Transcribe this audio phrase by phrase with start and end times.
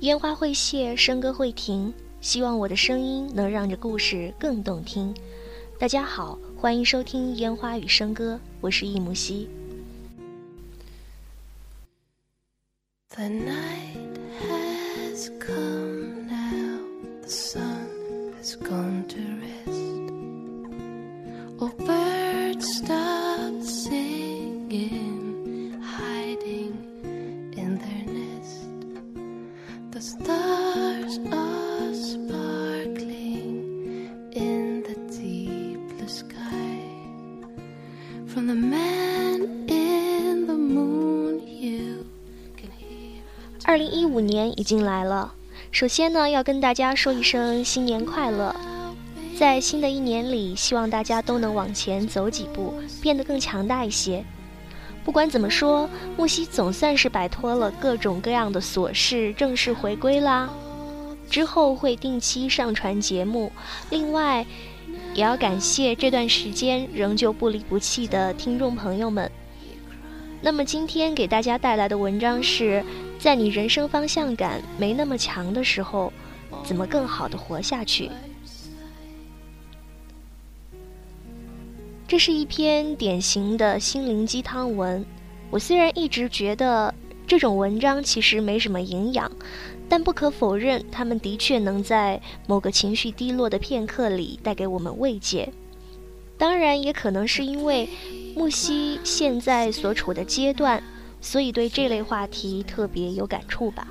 [0.00, 5.14] 烟花会谢，笙歌会停，希望我的声音能让这故事更动听。
[5.78, 9.46] 大家好，欢迎收听《烟花与笙歌》，我是易木希。
[13.10, 13.69] The night
[44.10, 45.34] 五年已经来了，
[45.70, 48.54] 首先呢，要跟大家说一声新年快乐。
[49.38, 54.24] 在新的一年里，希望大家都能往前走几步，变得更强大一些。
[55.04, 60.50] 不管怎么说，木西总算是摆脱了各种各样的琐事，正式回归啦。
[61.30, 63.52] 之后会定期上传节目，
[63.90, 64.44] 另外
[65.14, 69.30] 也要感谢这段时间仍旧不离不弃的听众朋友们。
[70.42, 72.84] 那么今天给大家带来的文章是
[73.20, 76.10] 在你人生方向感没那么强的时候，
[76.64, 78.10] 怎么更好的活下去。
[82.08, 85.04] 这是一篇典型的心灵鸡汤文。
[85.50, 86.92] 我虽然一直觉得
[87.26, 89.30] 这种文章其实没什么营养，
[89.88, 95.52] 但不可否认，他们的确能在某个情绪低落的片刻里带给我们慰藉。
[96.38, 97.88] 当然，也可能是因为
[98.34, 100.82] 木西现在所处的阶段，
[101.20, 103.88] 所以对这类话题特别有感触吧。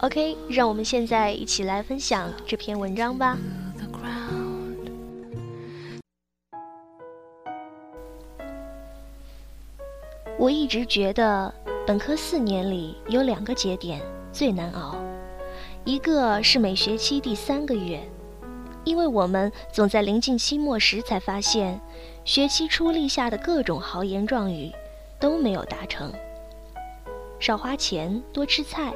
[0.00, 3.36] OK，让我们现在一起来分享这篇文章吧。
[10.38, 11.52] 我一直觉得，
[11.86, 14.00] 本科四年里有两个节点
[14.32, 14.96] 最难熬，
[15.84, 18.00] 一个是每学期第三个月，
[18.84, 21.80] 因为我们总在临近期末时才发现，
[22.24, 24.72] 学期初立下的各种豪言壮语
[25.18, 26.12] 都没有达成。
[27.38, 28.92] 少花钱，多吃菜，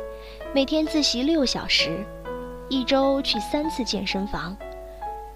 [0.54, 2.04] 每天自习六小时，
[2.68, 4.56] 一周去三次健身房，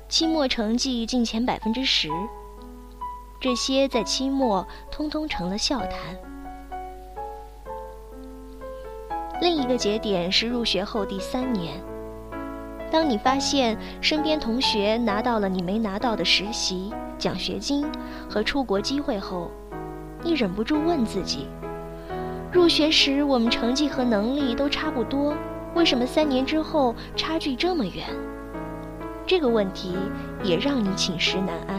[0.09, 2.11] 期末成绩进前百分之十。
[3.41, 6.19] 这些在期末通通成了笑谈。
[9.41, 11.81] 另一个节点是入学后第三年，
[12.91, 17.87] 当你发现身边同学拿到了你没拿到的实习、奖学金
[18.29, 19.51] 和出国机会后，
[20.23, 21.47] 你忍不住问自己：
[22.51, 25.35] 入学时我们成绩和能力都差不多，
[25.75, 28.05] 为什么三年之后差距这么远？
[29.27, 29.95] 这个问题
[30.43, 31.79] 也让你寝食难安。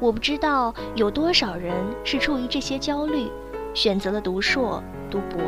[0.00, 1.72] 我不知道有多少人
[2.02, 3.30] 是出于这些焦虑，
[3.72, 5.40] 选择了读硕、读博，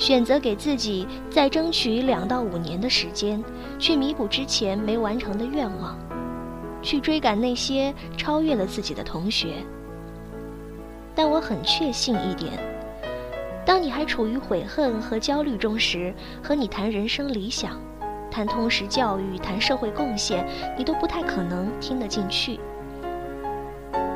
[0.00, 3.44] 选择给自己再争取两到五年的时间，
[3.78, 5.94] 去弥补之前没完成的愿望，
[6.80, 9.56] 去追赶那些超越了自己的同学。
[11.14, 12.50] 但我很确信一点：
[13.66, 17.78] 当你还处于悔恨和焦虑中时，和你谈人生理想、
[18.30, 22.58] 谈通识教育、谈社会贡献，你都不太可能听得进去。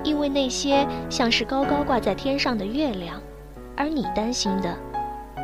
[0.02, 3.20] 因为那些像是高高挂在天上的月亮，
[3.76, 4.74] 而你担心的，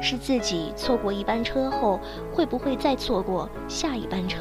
[0.01, 2.01] 是自己错过一班车后
[2.33, 4.39] 会不会再错过下一班车，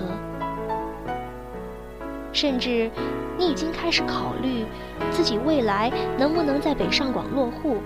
[2.31, 2.89] 甚至
[3.37, 4.65] 你已经开始考虑
[5.11, 7.77] 自己未来能不能在北上广落户，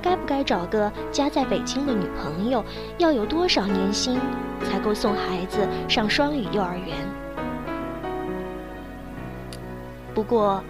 [0.00, 2.64] 该不该找个家在北京的女朋友，
[2.98, 4.18] 要有多少年薪
[4.62, 6.96] 才够送孩子上双语幼儿园？
[10.14, 10.62] 不过。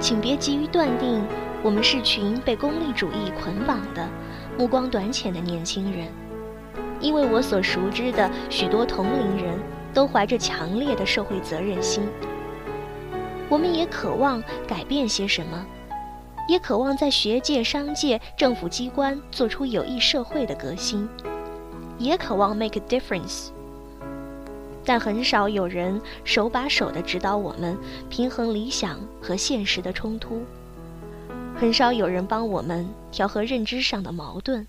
[0.00, 1.22] 请别急于断定，
[1.62, 4.08] 我们是群被功利主义捆绑的、
[4.58, 6.06] 目光短浅的年轻人，
[7.00, 9.58] 因为我所熟知的许多同龄人
[9.94, 12.04] 都怀着强烈的社会责任心。
[13.48, 15.66] 我们也渴望改变些什么，
[16.48, 21.08] 也渴望在学界、商界、政府机关做出有益社会的革新，
[21.98, 23.48] 也渴望 make a difference。
[24.84, 27.76] 但很少有人手把手地指导我们
[28.10, 30.42] 平衡理想和现实的冲突，
[31.62, 34.66] 很少有人帮我们调和认知上的矛盾。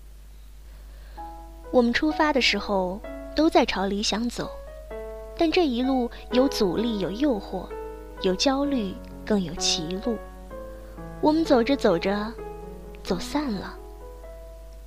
[1.72, 3.00] 我们出发的时候
[3.34, 4.48] 都在朝理想走，
[5.36, 7.66] 但这一路有阻力，有诱惑，
[8.22, 8.94] 有焦虑，
[9.26, 10.16] 更有歧路。
[11.20, 12.32] 我们走着走着，
[13.02, 13.76] 走散了。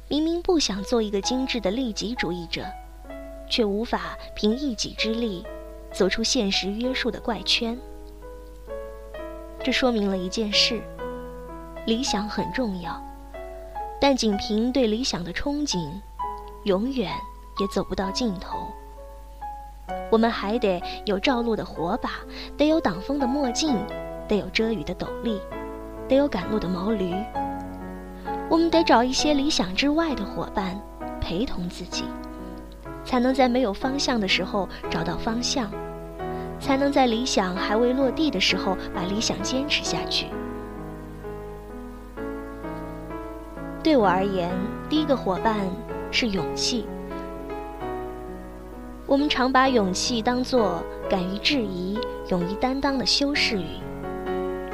[0.07, 2.63] 明明不想做一个精致的利己主义者。
[3.49, 5.45] 却无法凭一己之力
[5.91, 7.77] 走出现实约束的怪圈。
[9.61, 10.81] 这说明了一件事：
[11.87, 13.01] 理想很重要，
[13.97, 15.89] 但仅凭对理想的憧憬，
[16.65, 17.09] 永远
[17.61, 18.57] 也走不到尽头。
[20.11, 22.09] 我们还得有照路的火把，
[22.57, 23.73] 得有挡风的墨镜，
[24.27, 25.39] 得有遮雨的斗笠，
[26.09, 27.15] 得有赶路的毛驴。
[28.49, 30.77] 我们得找一些理想之外的伙伴，
[31.21, 32.03] 陪同自己，
[33.05, 35.71] 才能在没有方向的时候找到方向，
[36.59, 40.27] 才能在理想还未落地的时候把理想坚持下去。
[43.83, 44.51] 对我而言，
[44.89, 45.55] 第一个伙伴
[46.11, 46.85] 是勇气。
[49.05, 51.97] 我们常把勇气当作敢于质疑、
[52.29, 53.79] 勇于担当的修饰语，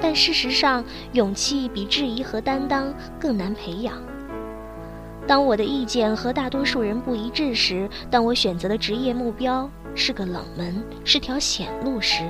[0.02, 4.02] 但事实上，勇气比质疑和担当更难培养。
[5.28, 12.24] 当我的意见和大多数人不一致时，当我选择的职业目标是个冷门、是条险路时，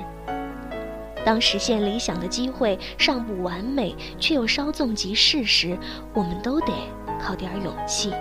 [1.26, 5.78] 当实现理想的机会尚不完美，却又稍纵即逝时，
[6.14, 6.74] 我们都得
[7.22, 8.14] 靠点勇气，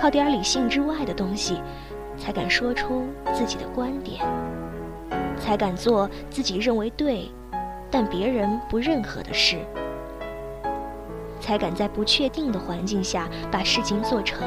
[0.00, 1.60] 靠点理性之外的东西。
[2.14, 4.20] 才敢说出自己的观点，
[5.40, 7.30] 才敢做自己认为对，
[7.90, 9.56] 但别人不认可的事，
[11.40, 14.46] 才敢在不确定的环境下把事情做成。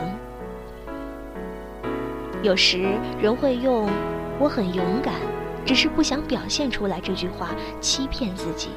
[2.44, 3.89] 有时人会用
[4.39, 5.15] “我很勇敢，
[5.65, 7.50] 只是不想表现出来”这句话
[7.81, 8.69] 欺骗自己，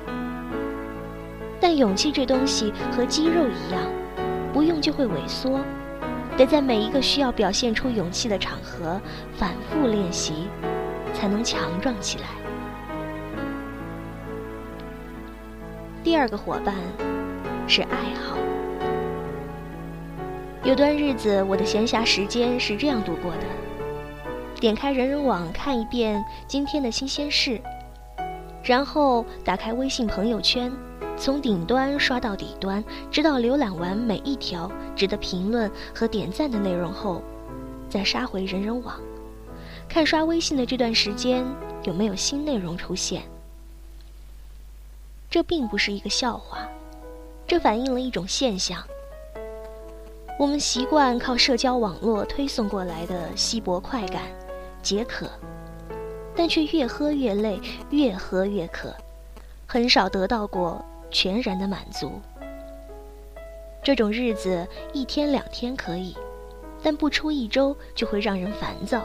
[1.61, 3.83] 但勇气这东西和肌肉一样，
[4.53, 5.61] 不用就会萎缩。
[6.37, 9.01] 得在每一个需要表现出勇气的场合
[9.37, 10.47] 反复练习，
[11.13, 12.27] 才能强壮起来。
[16.05, 16.77] 第二个伙伴
[17.67, 18.39] 是爱好。
[20.63, 23.45] 有段日子，我的闲暇时间是这样度过的：
[24.61, 27.61] 点开人人网看一遍今天的新鲜事，
[28.65, 30.73] 然后打开微信朋友圈。
[31.17, 37.21] 从顶端刷到底端，直到浏览完每一条值得评论和点赞的内容后，
[37.89, 39.01] 再杀回人人网，
[39.89, 41.45] 看刷微信的这段时间
[41.83, 43.23] 有没有新内容出现。
[45.29, 46.69] 这并不是一个笑话，
[47.49, 48.81] 这反映了一种现象：
[50.39, 54.23] 我们习惯靠社交网络推送过来的稀薄快感
[54.89, 55.29] 解渴，
[56.35, 58.91] 但却越喝越累，越喝越渴，
[59.67, 60.83] 很少得到过。
[61.11, 62.11] 全然的满足，
[63.83, 66.17] 这种日子一天两天可以，
[66.83, 69.05] 但不出一周就会让人烦躁。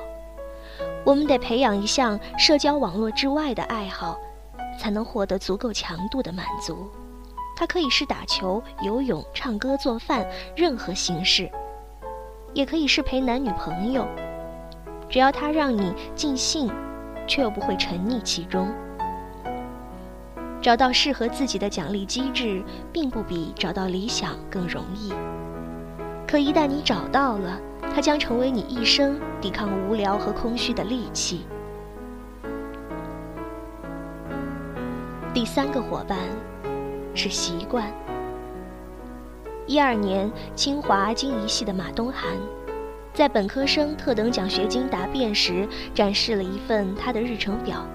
[1.06, 4.18] 我们得培养一项社交网络之外的爱好，
[4.80, 6.90] 才能获得足够强度的满足。
[7.58, 10.26] 它可以是打球、游泳、唱歌、做饭，
[10.56, 11.50] 任何形式；
[12.54, 14.08] 也可以是陪男女朋友，
[15.14, 16.72] 只要它让你尽兴，
[17.28, 18.68] 却又不会沉溺其中。
[20.60, 25.14] 找到适合自己的奖励机制，并不比找到理想更容易。
[26.28, 27.62] 可一旦你找到了，
[27.94, 31.46] 它将成为你一生抵抗无聊和空虚的利器。
[35.32, 36.18] 第三个伙伴
[37.14, 37.86] 是习惯。
[39.68, 42.32] 一二年，清华经一系的马东涵，
[43.14, 47.86] 在本科生特等奖学金答辩时，展示了一份他的日程表。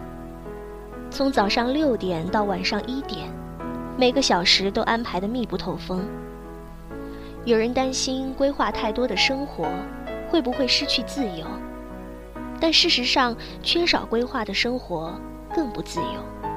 [1.10, 3.28] 从早上六点到晚上一点，
[3.96, 6.06] 每个小时都安排的密不透风。
[7.44, 9.68] 有人担心规划太多的生活
[10.28, 11.44] 会不会失去自由，
[12.60, 15.18] 但事实上，缺少规划的生活
[15.52, 16.48] 更不自由，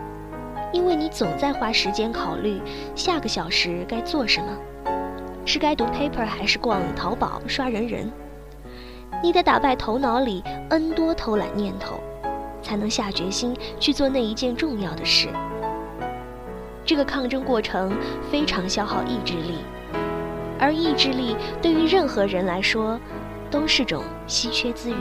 [0.71, 2.61] 因为你总在花时间考虑
[2.93, 4.55] 下个小时该做什么，
[5.45, 8.11] 是该读 paper 还是逛淘宝刷人人。
[9.23, 11.99] 你得打败头脑里 n 多偷懒念头。
[12.63, 15.29] 才能下决心去做那一件重要的事。
[16.85, 17.91] 这个抗争过程
[18.31, 19.57] 非常消耗意志力，
[20.59, 22.99] 而意志力对于任何人来说
[23.49, 24.99] 都是种稀缺资源。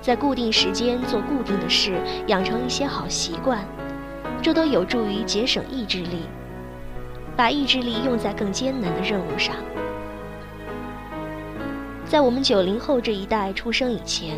[0.00, 3.62] 在固定时间做固定的事，养成一些好习惯，
[4.40, 6.22] 这都有助于节省意志力，
[7.36, 9.54] 把意志力用在更艰难的任务上。
[12.10, 14.36] 在我们九零后这一代出生以前。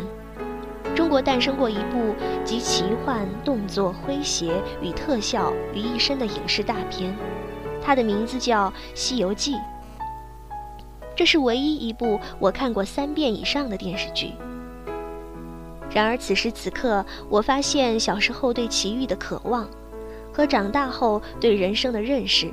[0.93, 2.13] 中国诞生过一部
[2.45, 7.11] 集奇幻、动作、诙谐与特效于一身的影视大片，
[7.81, 9.55] 它的名字叫《西游记》。
[11.15, 14.33] 这是唯一一部我看过三遍以上的电视剧。
[15.89, 19.67] 然而此时此刻，我发现小时候对奇遇的渴望，
[20.31, 22.51] 和长大后对人生的认识，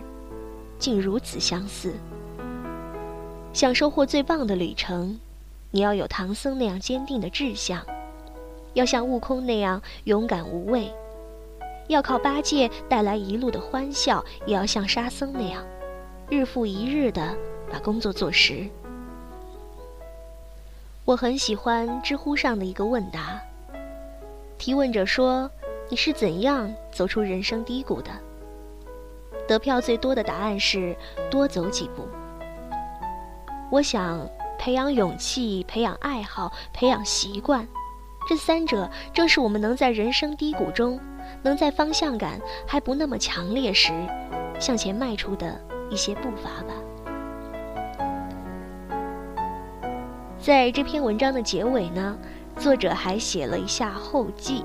[0.79, 1.93] 竟如此相似。
[3.53, 5.19] 想收获最棒的旅程，
[5.73, 7.85] 你要有唐僧那样坚定的志向。
[8.75, 10.93] 要像悟空那样勇敢无畏，
[11.89, 15.65] 要靠八戒带来一路的欢笑，也要像沙僧那样，
[16.29, 17.37] 日复一日的
[17.69, 18.69] 把工作做实。
[21.05, 23.43] 我很喜欢知乎上的一个问答，
[24.57, 25.51] 提问者说
[25.91, 28.11] ：“你是怎样走出人生低谷的？”
[29.49, 30.97] 得票最多的答案是
[31.29, 32.07] 多走几步。
[33.71, 37.67] 我想，培养勇气、培养爱好、培养习惯，
[38.29, 40.99] 这三者正是我们能在人生低谷中，
[41.43, 43.93] 能在方向感还不那么强烈时，
[44.59, 46.75] 向前迈出的一些步伐吧。
[50.41, 52.19] 在这篇文章的结尾呢，
[52.57, 54.65] 作者还写了一下后记，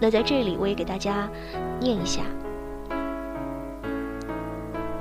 [0.00, 1.28] 那在这里我也给大家
[1.78, 2.22] 念一下。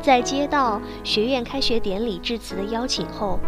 [0.10, 3.39] 在接到学院开学典礼致辞的邀请后，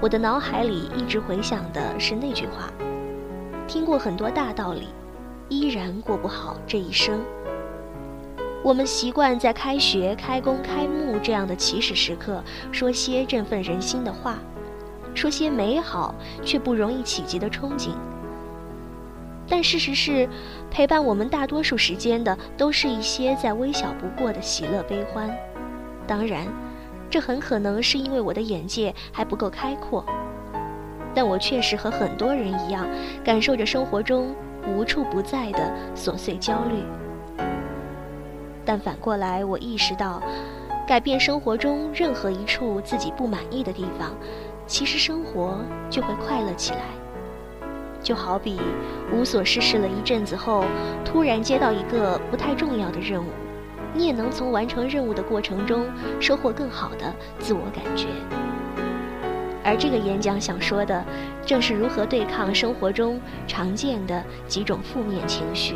[0.00, 2.72] 我的脑海里一直回想的是那句话：
[3.68, 4.88] 听过很多大道理，
[5.48, 7.20] 依然过不好这一生。
[8.64, 14.40] 我们习惯在开学、开工、开幕这样的起始时刻，说些振奋人心的话。
[15.14, 17.90] 说些美好却不容易企及的憧憬，
[19.48, 20.28] 但事实是，
[20.68, 25.32] 陪伴我们大多数时间的，都是一些再微小不过的喜乐悲欢。
[26.08, 26.46] 当然，
[27.10, 30.04] 这很可能是因为我的眼界还不够开阔，
[31.14, 32.86] 但我确实和很多人一样，
[33.22, 34.34] 感受着生活中
[34.66, 36.82] 无处不在的琐碎焦虑。
[38.64, 40.22] 但反过来，我意识到，
[40.86, 44.10] 改变生活中任何一处自己不满意的地方。
[44.66, 46.80] 其实生活就会快乐起来，
[48.02, 48.58] 就好比
[49.12, 50.64] 无所事事了一阵子后，
[51.04, 53.28] 突然接到一个不太重要的任务，
[53.94, 55.86] 你也能从完成任务的过程中
[56.20, 58.06] 收获更好的自我感觉。
[59.64, 61.04] 而这个演讲想说的，
[61.44, 65.74] 正是如何对抗生活中常见的几种负面情绪：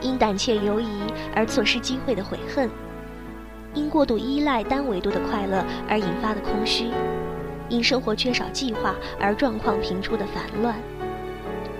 [0.00, 0.86] 因胆怯犹疑
[1.34, 2.68] 而错失机会的悔恨。
[3.74, 6.90] 因过度依赖单维度的快乐而引发的空虚，
[7.68, 10.74] 因生活缺少计划而状况频出的烦乱。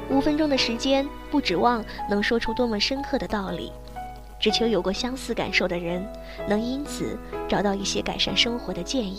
[0.08, 3.72] 五分钟的时间，不指望能说出多么深刻的道理，
[4.38, 6.06] 只求有过相似感受的人，
[6.48, 7.18] 能因此
[7.48, 9.18] 找到一些改善生活的建议。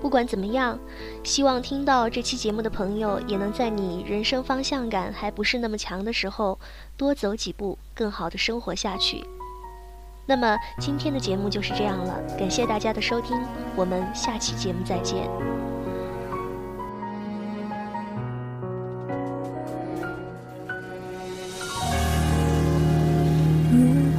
[0.00, 0.78] 不管怎么样，
[1.22, 6.58] 希望听到这期节目的朋友也能在你人生方向感还不是那么强的时候，
[6.96, 9.22] 多走几步，更好的生活下去。
[10.24, 13.36] 那么今天的节目就是这样了，感谢大家的收听，
[13.76, 15.67] 我们下期节目再见。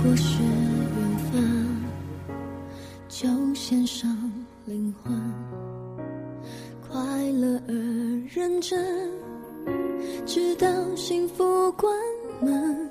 [0.10, 1.86] 果是缘分，
[3.08, 4.10] 就献上
[4.66, 5.14] 灵魂。
[6.82, 6.98] 快
[7.34, 7.74] 乐而
[8.34, 9.12] 认真，
[10.26, 11.94] 直到幸福关
[12.42, 12.90] 门。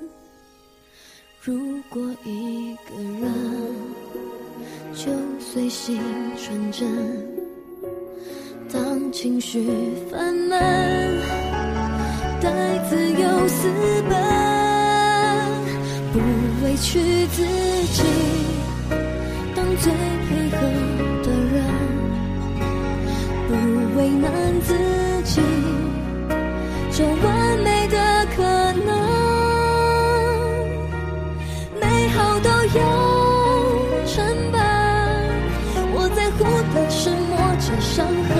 [1.40, 1.58] 如
[1.90, 3.34] 果一个人，
[4.94, 5.10] 就
[5.40, 6.00] 随心
[6.36, 6.88] 纯真。
[8.72, 9.68] 当情绪
[10.08, 11.18] 烦闷，
[12.40, 13.68] 带自由私
[14.08, 14.14] 奔，
[16.12, 16.20] 不
[16.78, 17.42] 委屈自
[17.92, 18.02] 己，
[19.56, 20.58] 当最配合
[21.24, 21.64] 的人，
[23.48, 23.50] 不。
[23.98, 24.30] 为难
[24.60, 24.72] 自
[25.24, 25.40] 己，
[26.92, 27.96] 这完美的
[28.36, 28.44] 可
[28.86, 28.88] 能，
[31.80, 32.80] 美好都有
[34.06, 34.60] 成本。
[35.92, 38.30] 我在乎的是磨着伤痕，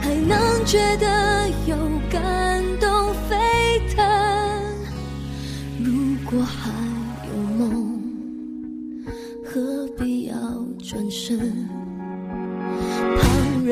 [0.00, 1.08] 还能觉得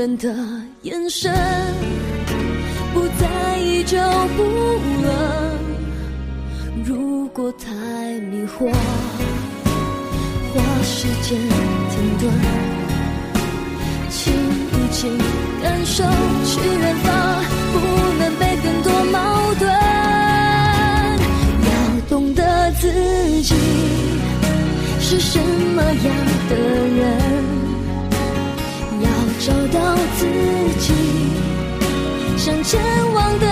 [0.02, 0.34] 人的
[0.82, 1.32] 眼神，
[2.92, 3.96] 不在意就
[4.36, 4.42] 不
[5.00, 5.14] 冷。
[6.84, 7.70] 如果太
[8.22, 8.68] 迷惑，
[10.52, 12.28] 花时间停顿，
[14.10, 15.06] 请一起
[15.62, 16.02] 感受
[16.46, 17.78] 去远方，不
[18.18, 19.70] 能被更多矛盾。
[21.62, 21.70] 要
[22.08, 22.90] 懂得自
[23.42, 23.54] 己
[24.98, 26.12] 是什么样
[26.50, 27.61] 的人。
[29.44, 30.26] 找到自
[30.78, 30.94] 己
[32.36, 32.80] 想前
[33.12, 33.51] 往的